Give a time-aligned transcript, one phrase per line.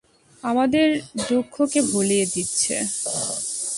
[0.43, 0.87] আমাদের
[1.27, 2.75] দুঃখকে ভুলিয়ে দিচ্ছে।